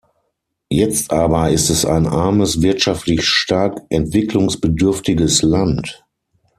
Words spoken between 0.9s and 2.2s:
aber ist es ein